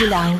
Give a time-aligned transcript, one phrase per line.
[0.00, 0.39] chill out.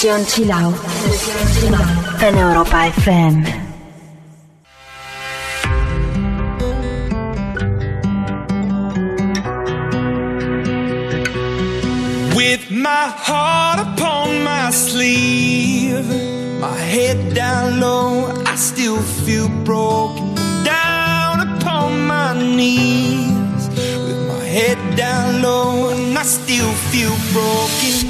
[0.00, 0.72] Sesión Chilao
[2.22, 3.44] en Europa FM.
[12.34, 16.08] With my heart upon my sleeve,
[16.58, 20.34] my head down low, I still feel broken.
[20.64, 28.09] Down upon my knees, with my head down low, and I still feel broken.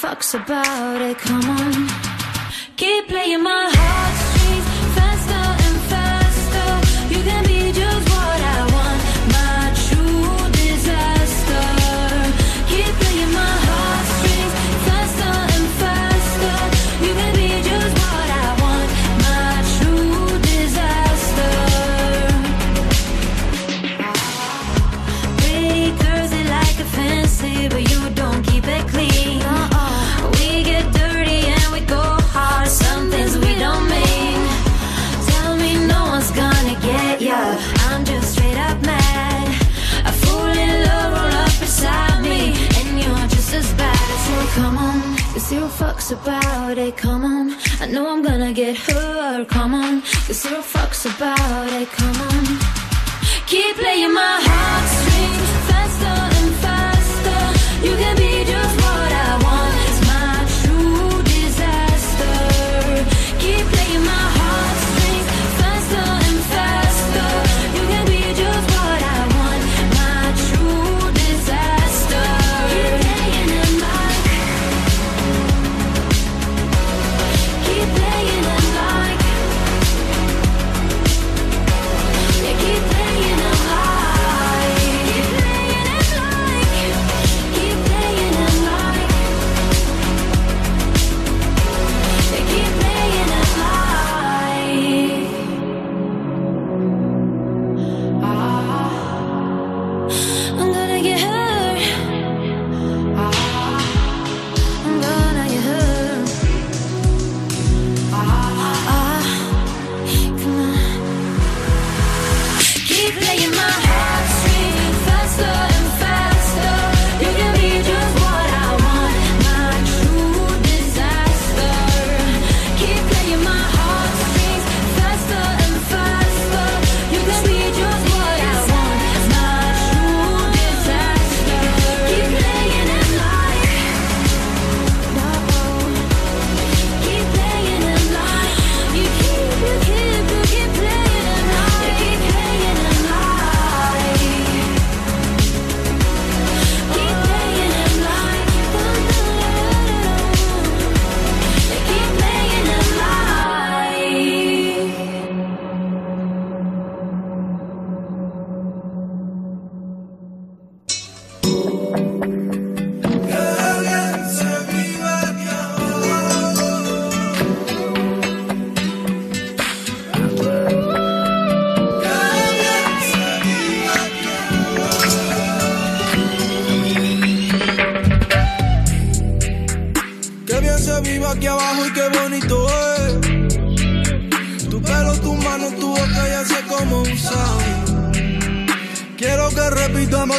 [0.00, 0.67] fucks about.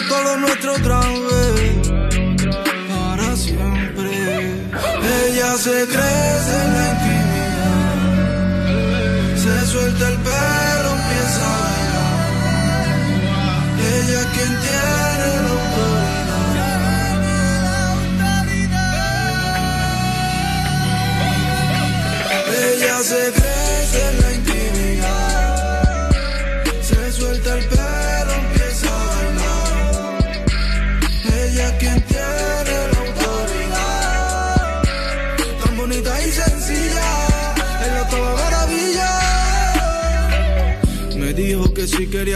[0.07, 0.98] todo lo nuestro otra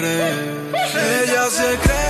[0.00, 1.22] siempre.
[1.22, 2.09] Ella se cree.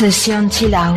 [0.00, 0.96] 此生凄凉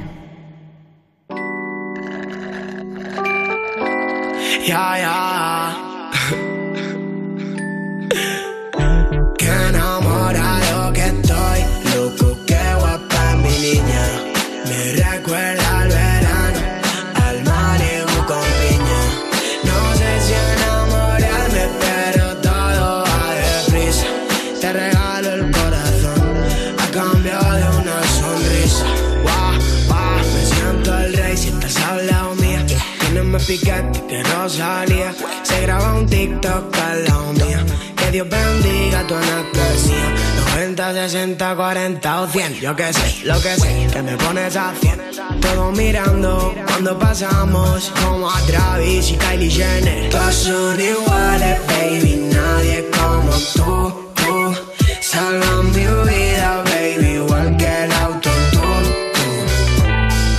[42.03, 42.59] O 100.
[42.59, 45.01] Yo que sé, lo que sé, que me pones a 100.
[45.39, 47.91] Todos mirando cuando pasamos.
[48.03, 50.09] Como a Travis y Kylie Jenner.
[50.09, 52.29] Todos son iguales, baby.
[52.33, 54.55] Nadie como tú, tú.
[55.01, 57.15] Salva mi vida, baby.
[57.15, 59.29] Igual que el autotune, tú.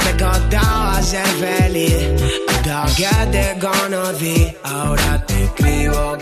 [0.04, 4.54] Me costaba ser feliz hasta que te conocí.
[4.64, 6.21] Ahora te escribo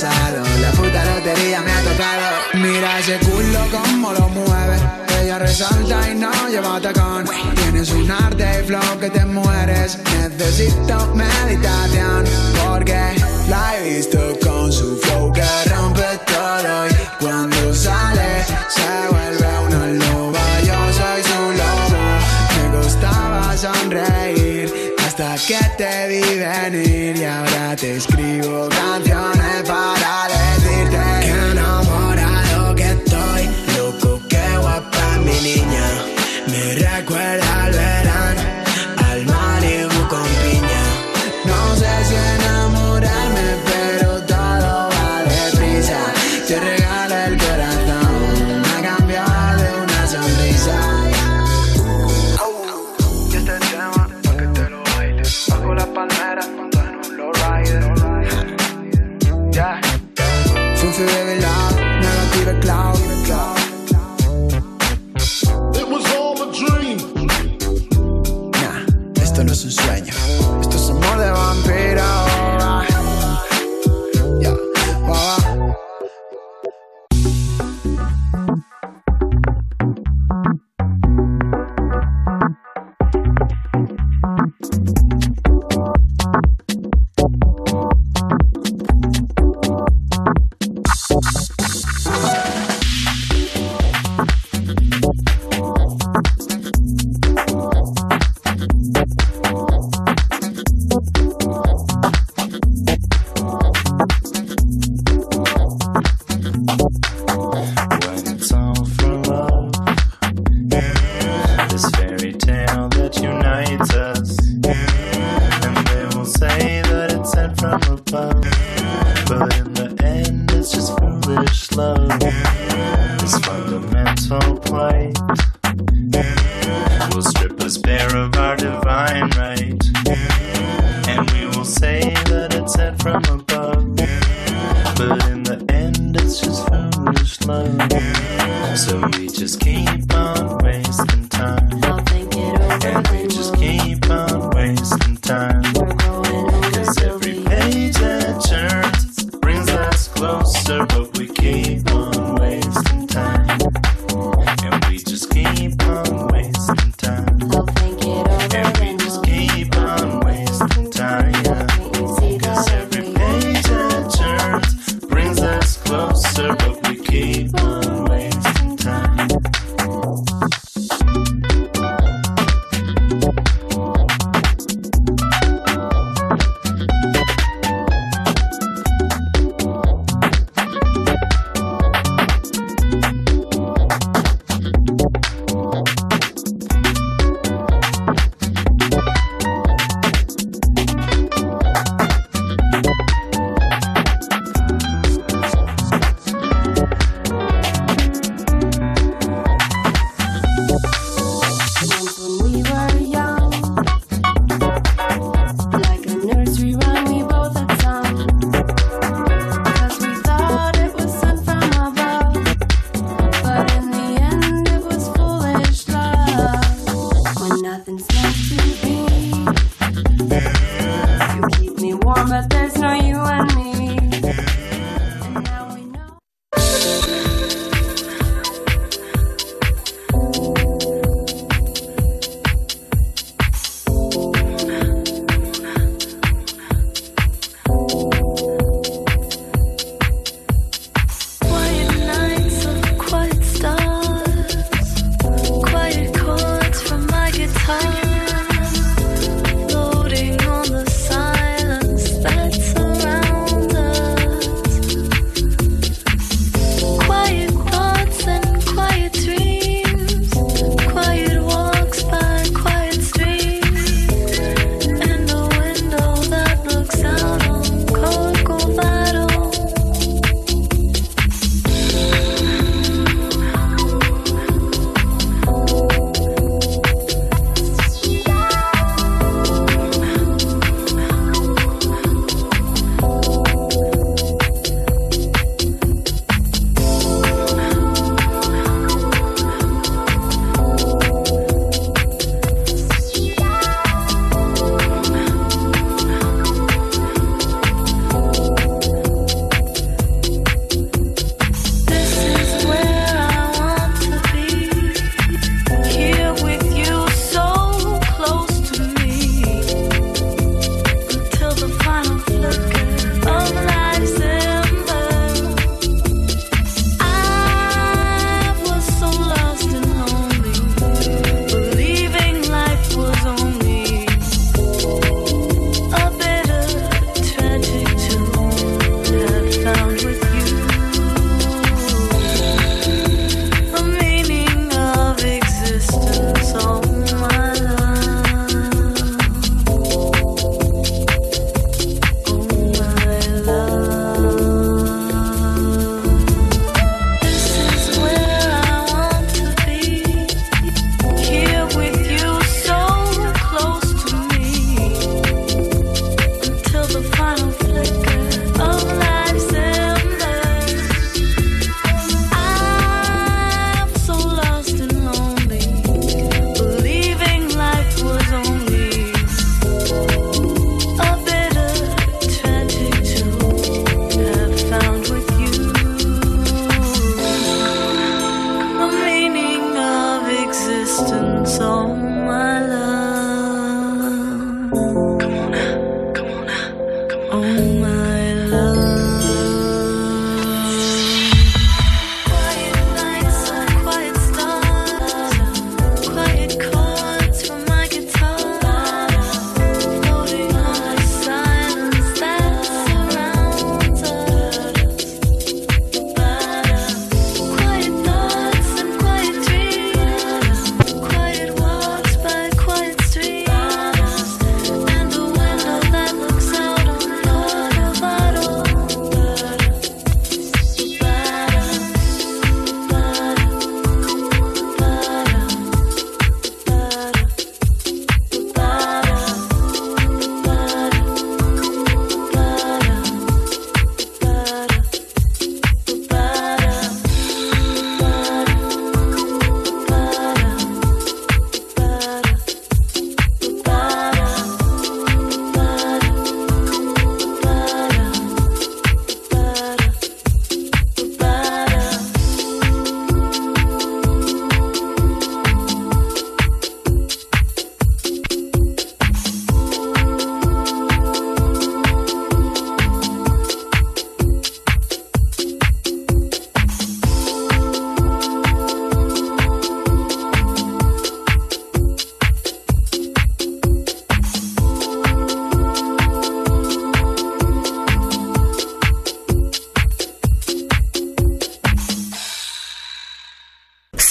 [0.00, 2.22] la puta lotería me ha tocado.
[2.54, 4.78] Mira ese culo como lo mueve,
[5.20, 7.26] ella resalta y no lleva tacón.
[7.56, 9.98] Tienes un arte y flow que te mueres,
[10.38, 12.24] necesito meditación,
[12.64, 13.16] porque
[13.50, 16.88] la he visto con su flow que rompe todo.
[16.88, 20.40] Y cuando sale se vuelve una loba.
[20.64, 22.02] Yo soy su lobo,
[22.56, 24.72] me gustaba sonreír
[25.06, 27.16] hasta que te vi venir.
[27.18, 30.01] Y ahora te escribo canciones Bye.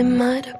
[0.00, 0.59] it might have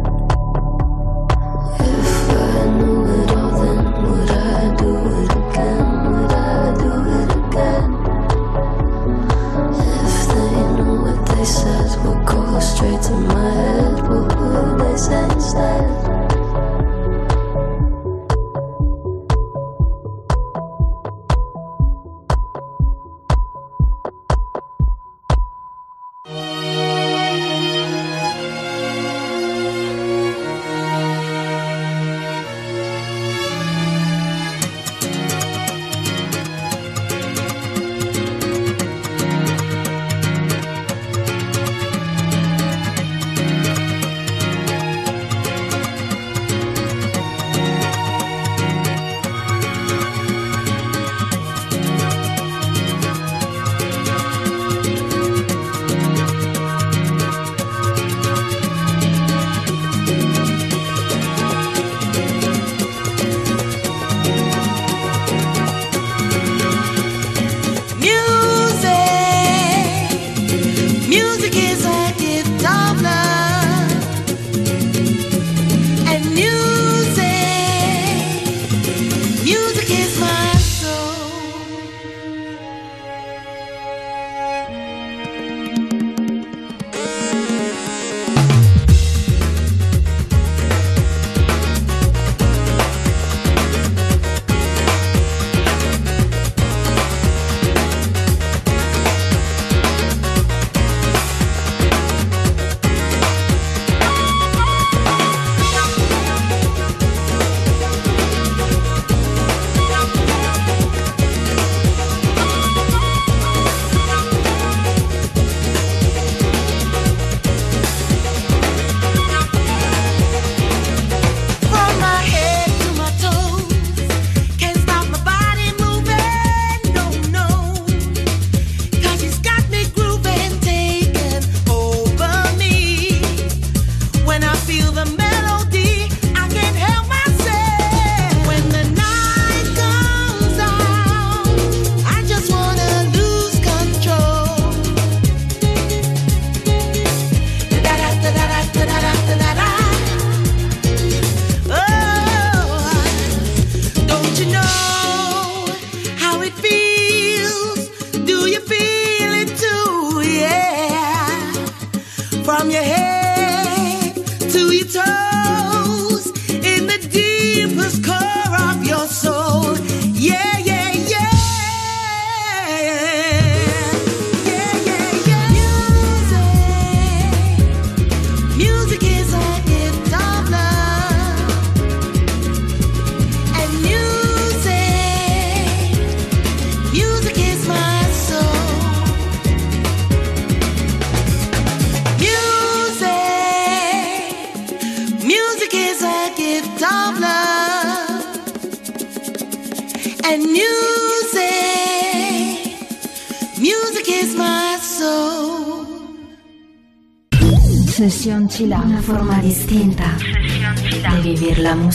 [15.01, 16.00] since then.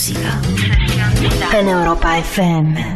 [0.06, 0.38] Música
[1.68, 2.95] Europa FM.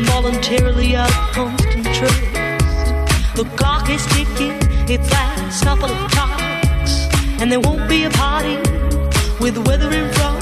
[0.00, 2.24] involuntarily out of constant trust.
[3.36, 4.56] The clock is ticking,
[4.88, 6.92] it lasts couple of clocks.
[7.40, 8.56] and there won't be a party
[9.40, 10.40] with weather in front.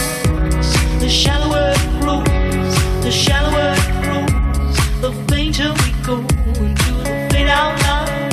[1.02, 2.74] The shallower it grows,
[3.06, 6.16] the shallower it grows, the fainter we go
[6.64, 8.30] into the fade out line.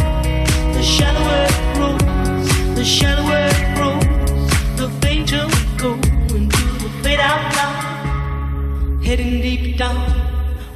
[0.78, 5.92] The shallower it grows, the shallower it grows, the fainter we go
[6.38, 9.02] into the fade out line.
[9.04, 10.25] Heading deep down.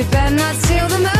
[0.00, 1.19] You better not steal the moon.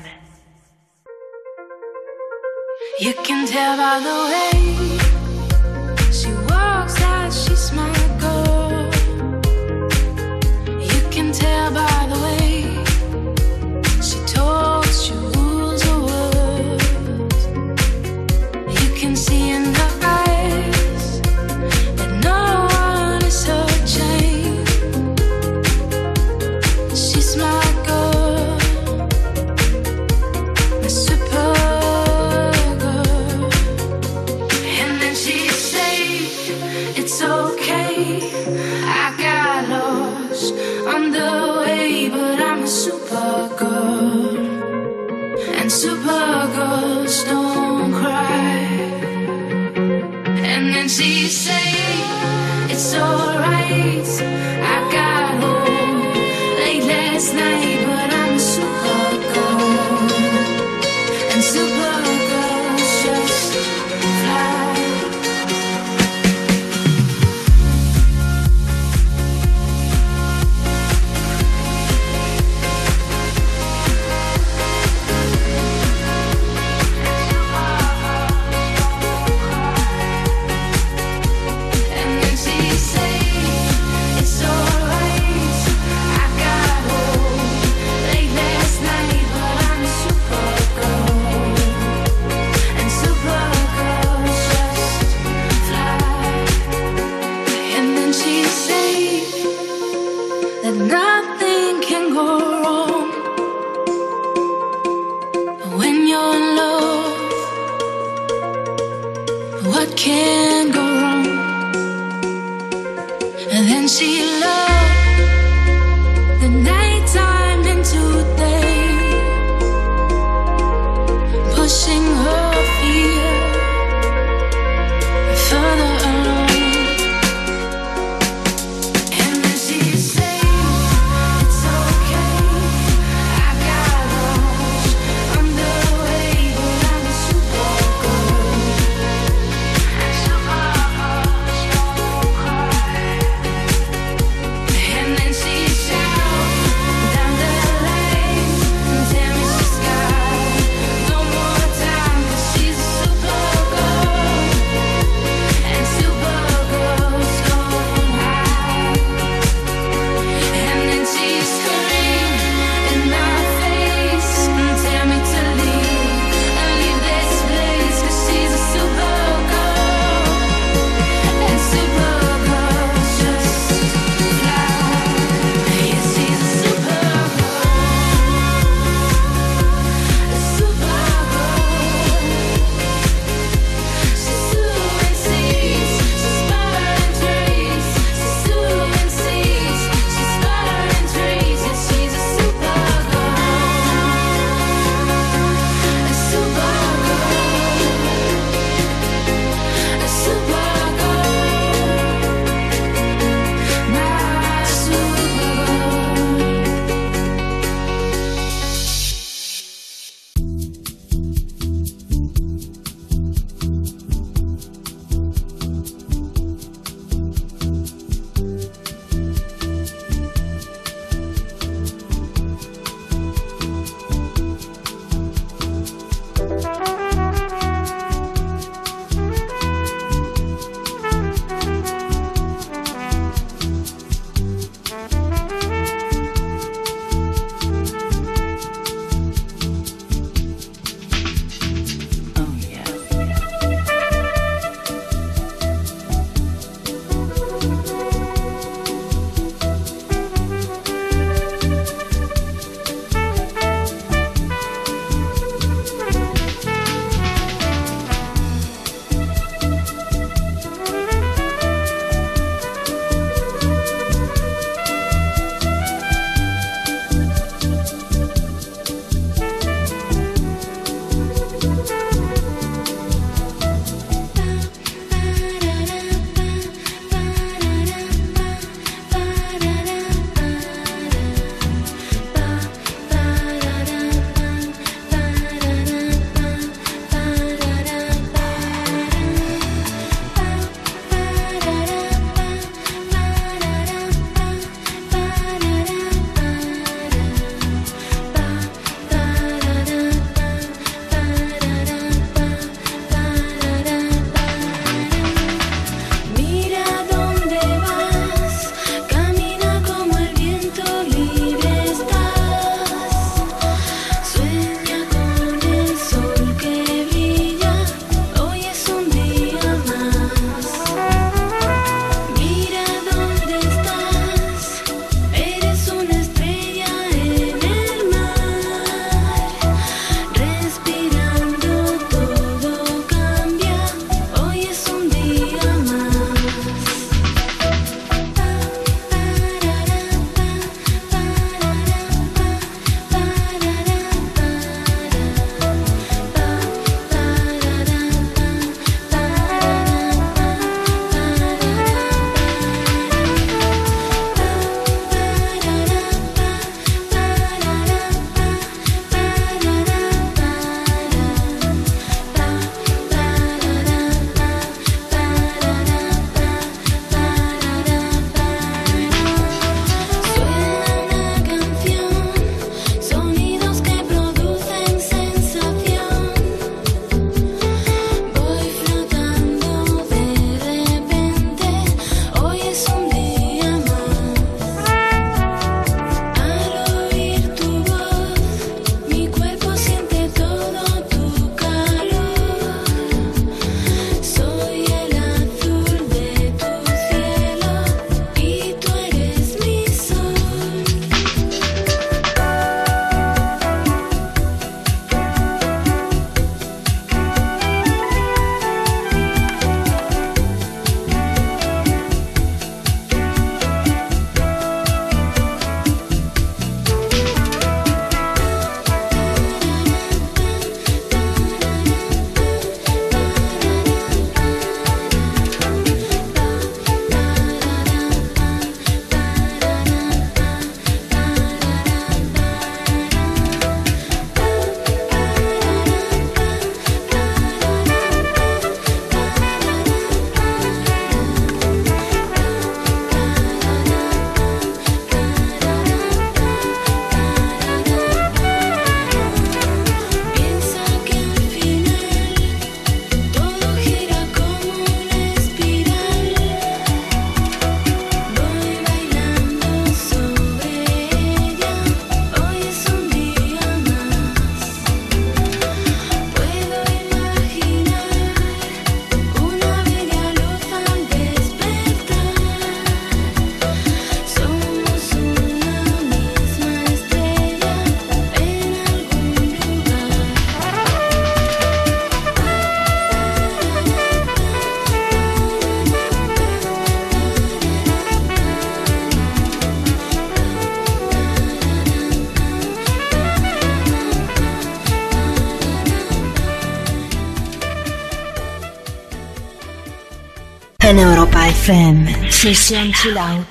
[501.61, 502.31] FM.
[502.31, 503.50] Sesión Chill Out.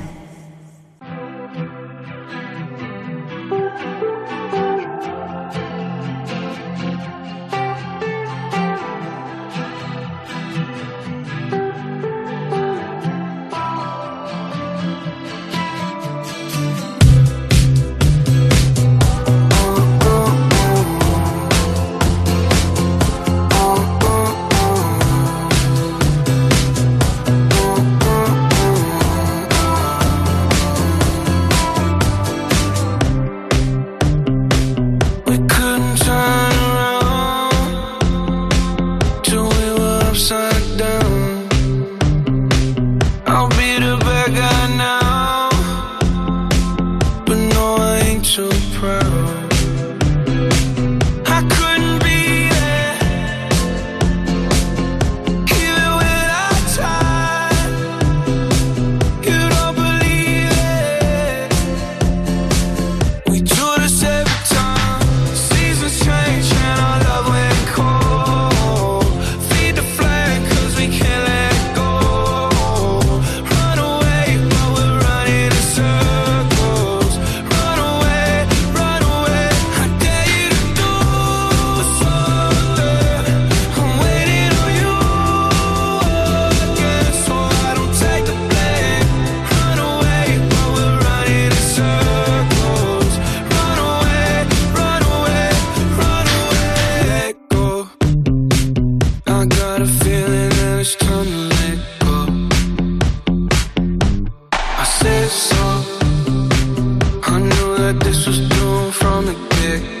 [107.81, 110.00] that this was doomed from the kick.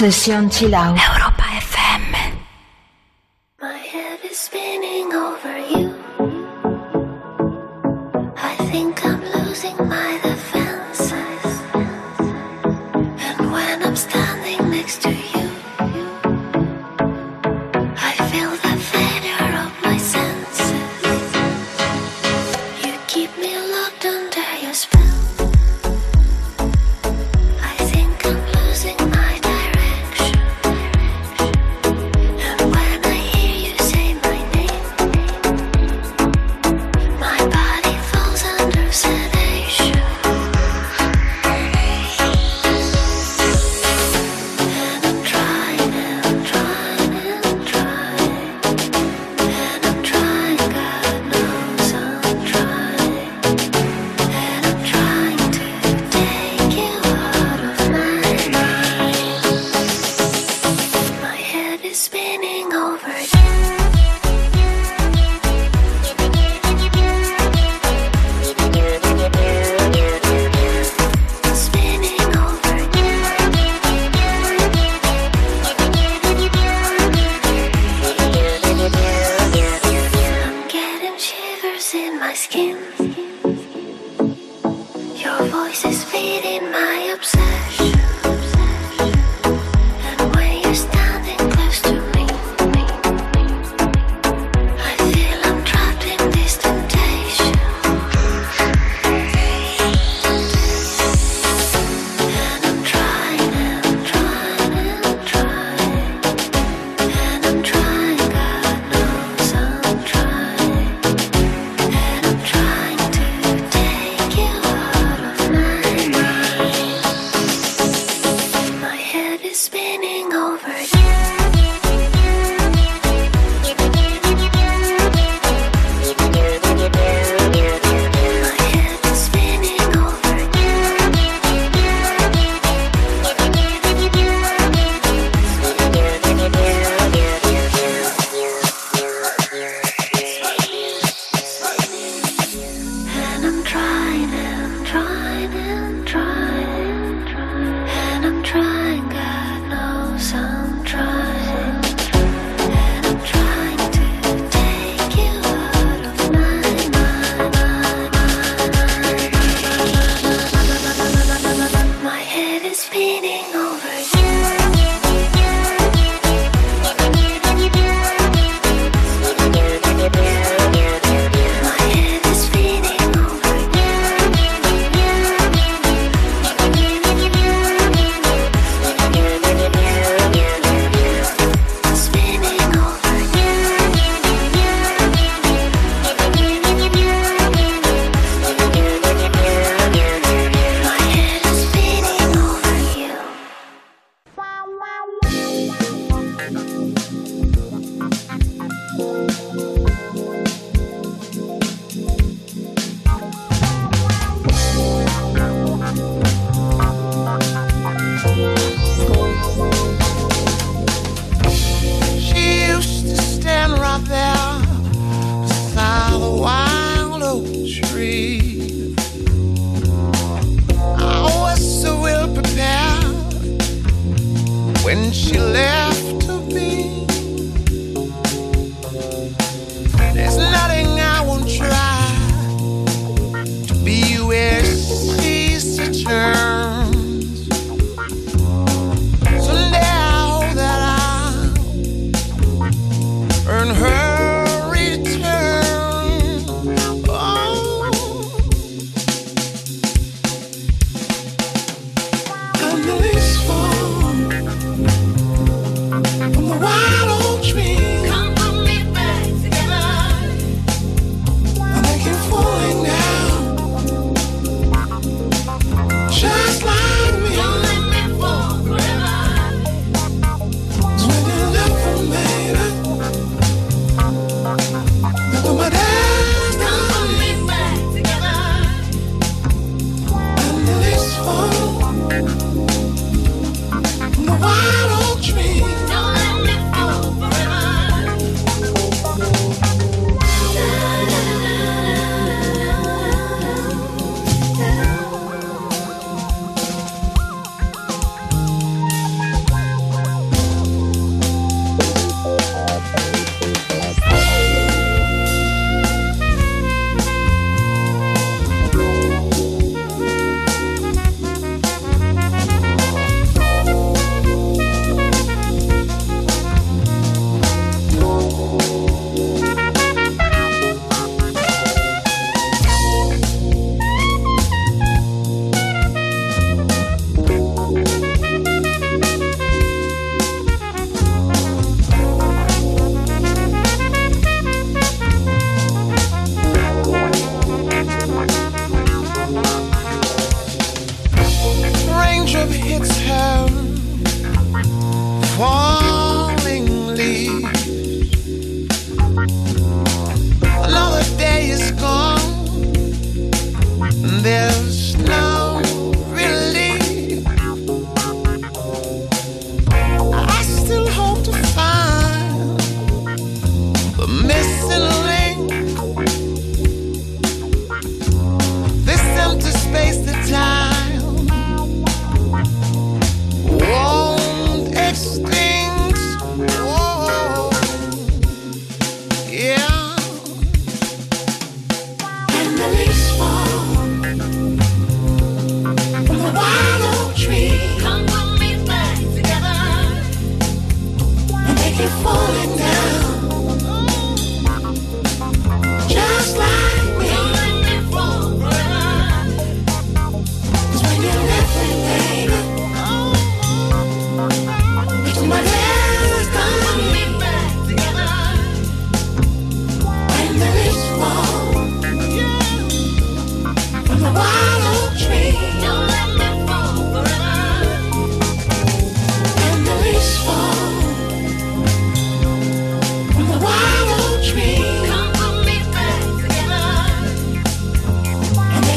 [0.00, 1.19] Sesión chill out.